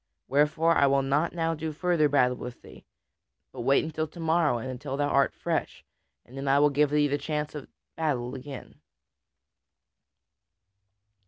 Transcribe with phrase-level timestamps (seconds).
[0.27, 2.87] Wherefore I will not now do further battle with thee.
[3.51, 5.85] But wait until to morrow and until thou art fresh,
[6.25, 8.79] and then I will give thee the chance of battle again."